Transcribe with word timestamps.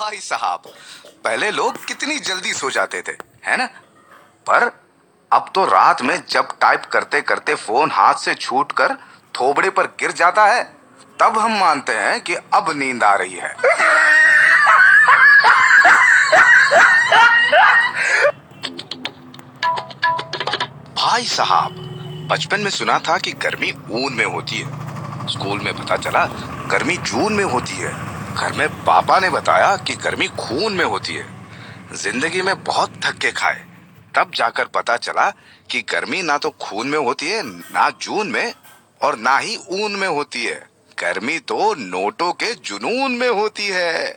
भाई 0.00 0.16
साहब, 0.16 0.62
पहले 1.24 1.50
लोग 1.50 1.84
कितनी 1.84 2.18
जल्दी 2.18 2.52
सो 2.52 2.70
जाते 2.70 3.02
थे, 3.02 3.12
है 3.44 3.56
ना? 3.56 3.64
पर 4.46 4.70
अब 5.32 5.50
तो 5.54 5.64
रात 5.64 6.02
में 6.02 6.22
जब 6.30 6.48
टाइप 6.60 6.84
करते 6.84 7.20
करते 7.20 7.54
फ़ोन 7.54 7.90
हाथ 7.90 8.14
से 8.14 8.34
छूट 8.34 8.72
कर 8.72 8.94
थोबड़े 9.34 9.70
पर 9.70 9.86
गिर 10.00 10.12
जाता 10.12 10.44
है, 10.46 10.62
तब 11.20 11.38
हम 11.38 11.58
मानते 11.60 11.92
हैं 11.92 12.20
कि 12.20 12.34
अब 12.34 12.70
नींद 12.76 13.04
आ 13.04 13.14
रही 13.14 13.34
है। 13.34 13.54
भाई 20.94 21.24
साहब, 21.24 21.74
बचपन 22.30 22.60
में 22.60 22.70
सुना 22.70 22.98
था 22.98 23.18
कि 23.18 23.32
गर्मी 23.32 23.72
ऊन 23.90 24.12
में 24.12 24.24
होती 24.24 24.58
है। 24.58 25.26
स्कूल 25.26 25.60
में 25.60 25.74
पता 25.76 25.96
चला, 25.96 26.24
गर्मी 26.70 26.96
जून 26.96 27.32
में 27.32 27.44
होती 27.44 27.76
है। 27.76 28.17
घर 28.28 28.52
में 28.52 28.68
पापा 28.84 29.18
ने 29.20 29.30
बताया 29.30 29.76
कि 29.76 29.94
गर्मी 29.94 30.26
खून 30.28 30.72
में 30.72 30.84
होती 30.84 31.14
है। 31.14 31.26
ज़िंदगी 31.94 32.42
में 32.42 32.62
बहुत 32.64 32.96
धक्के 32.96 33.30
खाए। 33.32 33.64
तब 34.14 34.30
जाकर 34.34 34.64
पता 34.66 34.96
चला 34.96 35.28
कि 35.70 35.80
गर्मी 35.82 36.22
ना 36.22 36.36
तो 36.38 36.50
खून 36.60 36.88
में 36.88 36.98
होती 36.98 37.26
है, 37.26 37.42
ना 37.42 37.88
जून 38.02 38.30
में 38.30 38.54
और 39.02 39.16
ना 39.18 39.36
ही 39.38 39.56
ऊन 39.72 39.96
में 39.96 40.08
होती 40.08 40.44
है। 40.44 40.58
गर्मी 40.98 41.38
तो 41.38 41.74
नोटों 41.74 42.32
के 42.32 42.52
जुनून 42.54 43.12
में 43.12 43.28
होती 43.30 43.66
है। 43.66 44.16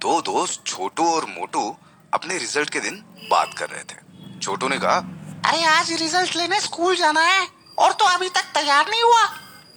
दो 0.00 0.20
दोस्त 0.22 0.62
छोटू 0.66 1.04
और 1.10 1.24
मोटू 1.28 1.76
अपने 2.14 2.38
रिज़ल्ट 2.38 2.70
के 2.70 2.80
दिन 2.80 3.02
बात 3.30 3.54
कर 3.58 3.68
रहे 3.68 3.82
थे। 3.82 4.40
छोटू 4.40 4.68
ने 4.68 4.78
कहा 4.78 4.98
अरे 5.46 5.62
आज 5.64 5.90
रिज़ल्ट 5.92 6.34
लेने 6.36 6.58
स्कूल 6.60 6.96
जाना 6.96 7.20
है 7.22 7.46
और 7.78 7.92
तो 7.92 8.04
अभी 8.04 8.28
तक 8.28 8.44
तैयार 8.54 8.88
नहीं 8.90 9.02
हुआ। 9.02 9.24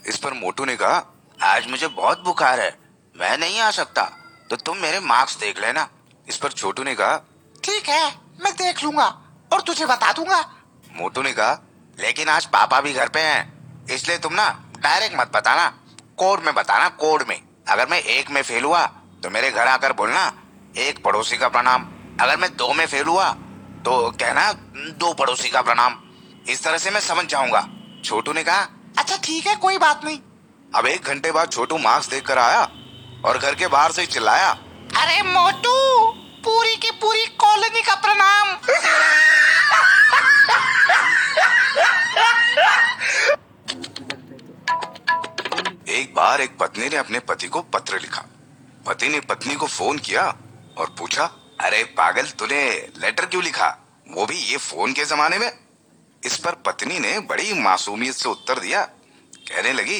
इस 0.09 0.17
पर 0.17 0.33
मोटू 0.33 0.65
ने 0.65 0.75
कहा 0.75 1.03
आज 1.39 1.67
मुझे 1.69 1.87
बहुत 1.89 2.23
बुखार 2.25 2.59
है 2.59 2.69
मैं 3.15 3.37
नहीं 3.37 3.59
आ 3.59 3.69
सकता 3.71 4.03
तो 4.49 4.55
तुम 4.57 4.77
मेरे 4.77 4.99
मार्क्स 5.01 5.37
देख 5.39 5.59
लेना। 5.61 5.87
इस 6.27 6.37
पर 6.37 6.51
छोटू 6.51 6.83
ने 6.83 6.95
कहा 6.95 7.17
ठीक 7.63 7.89
है 7.89 8.07
मैं 8.43 8.53
देख 8.53 8.83
लूँगा 8.83 9.05
और 9.51 9.61
तुझे 9.61 9.85
बता 9.85 10.11
दूँगा। 10.11 10.39
मोटू 10.91 11.21
ने 11.21 11.33
कहा 11.33 11.51
लेकिन 11.97 12.29
आज 12.29 12.45
पापा 12.47 12.79
भी 12.81 12.93
घर 12.93 13.09
पे 13.09 13.19
हैं 13.21 13.85
इसलिए 13.93 14.17
तुम 14.19 14.33
ना 14.33 14.47
डायरेक्ट 14.79 15.19
मत 15.19 15.31
बताना 15.33 15.67
कोड 16.17 16.43
में 16.45 16.53
बताना 16.55 16.87
कोड 17.03 17.25
में। 17.29 17.39
अगर 17.67 17.89
मैं 17.89 17.99
एक 18.15 18.31
में 18.31 18.41
फेल 18.41 18.63
हुआ 18.63 18.85
तो 19.23 19.29
मेरे 19.29 19.51
घर 19.51 19.67
आकर 19.67 19.93
बोलना 19.93 20.25
एक 20.77 21.03
पड़ोसी 21.03 21.37
का 21.37 21.49
प्रणाम। 21.49 21.87
अगर 22.19 22.37
मैं 22.37 22.55
दो 22.55 22.73
में 22.73 22.85
फेल 22.87 23.07
हुआ 23.07 23.29
तो 23.89 24.09
कहना, 24.11 24.51
दो 24.99 25.13
पड़ोसी 25.13 25.49
का 25.49 25.61
प्रणाम। 25.61 25.95
इस 26.49 26.63
तरह 26.63 26.77
से 26.77 26.91
मैं 26.91 26.99
समझ 26.99 27.25
जाऊँगा। 27.25 27.61
छोटू 28.05 28.33
ने 28.33 28.43
कहा 28.43 28.67
अच्छा 28.97 29.15
ठीक 29.17 29.47
है, 29.47 29.55
कोई 29.55 29.77
बात 29.77 30.03
नहीं। 30.05 30.19
अब 30.71 30.87
एक 30.87 31.05
घंटे 31.05 31.31
बाद 31.31 31.51
छोटू 31.51 31.77
मार्क्स 31.77 32.09
देख 32.09 32.25
कर 32.27 32.37
आया 32.37 32.61
और 33.25 33.37
घर 33.37 33.55
के 33.55 33.67
बाहर 33.67 33.91
से 33.91 34.05
चिल्लाया, 34.05 34.51
अरे 34.97 35.21
मोटू, 35.23 35.73
पूरी 36.45 36.75
की 36.75 36.91
पूरी 37.01 37.25
कॉलोनी 37.39 37.81
का 37.81 37.95
प्रणाम! 37.95 38.53
एक 45.89 46.13
बार 46.15 46.41
एक 46.41 46.57
पत्नी 46.59 46.89
ने 46.89 46.97
अपने 46.97 47.19
पति 47.19 47.47
को 47.47 47.61
पत्र 47.73 47.99
लिखा। 47.99 48.25
पति 48.87 49.09
ने 49.09 49.19
पत्नी 49.29 49.55
को 49.55 49.67
फ़ोन 49.67 49.97
किया 49.99 50.33
और 50.77 50.95
पूछा 50.99 51.31
अरे 51.59 51.83
पागल, 51.83 52.25
तूने 52.25 52.89
लेटर 52.97 53.25
क्यों 53.25 53.43
लिखा? 53.43 53.67
वो 54.09 54.25
भी 54.25 54.35
ये 54.35 54.57
फ़ोन 54.57 54.93
के 54.93 55.05
जमाने 55.05 55.37
में? 55.37 55.51
इस 56.25 56.37
पर 56.37 56.51
पत्नी 56.51 56.99
ने 56.99 57.19
बड़ी 57.19 57.53
मासूमियत 57.53 58.15
से 58.15 58.29
उत्तर 58.29 58.59
दिया। 58.59 58.81
कहने 59.49 59.73
लगी, 59.73 59.99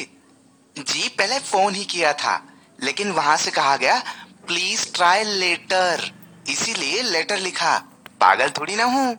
जी, 0.78 1.08
पहले 1.08 1.38
फ़ोन 1.38 1.74
ही 1.74 1.84
किया 1.84 2.12
था, 2.12 2.42
लेकिन 2.82 3.10
वहाँ 3.10 3.36
से 3.36 3.50
कहा 3.50 3.76
गया 3.76 3.98
प्लीज़ 4.46 4.92
ट्राई 4.94 5.24
लेटर 5.24 6.12
इसीलिए 6.48 7.02
लेटर 7.02 7.38
लिखा। 7.38 7.78
पागल 8.20 8.50
थोड़ी 8.50 8.76
ना 8.76 8.84
हूँ। 8.84 9.18